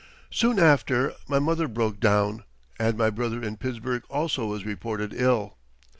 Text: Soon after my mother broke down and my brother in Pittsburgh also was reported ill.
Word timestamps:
Soon 0.31 0.57
after 0.57 1.13
my 1.27 1.37
mother 1.37 1.67
broke 1.67 1.99
down 1.99 2.43
and 2.79 2.97
my 2.97 3.11
brother 3.11 3.43
in 3.43 3.55
Pittsburgh 3.57 4.01
also 4.09 4.47
was 4.47 4.65
reported 4.65 5.13
ill. 5.13 5.57